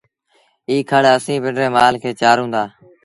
[0.69, 2.63] ايٚ کڙ اسيٚݩ پنڊري مآل کي چآرون دآ